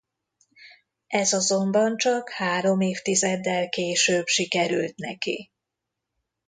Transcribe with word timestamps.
Ez 1.07 1.33
azonban 1.33 1.97
csak 1.97 2.29
három 2.29 2.81
évtizeddel 2.81 3.69
később 3.69 4.25
sikerült 4.25 4.95
neki. 4.95 5.51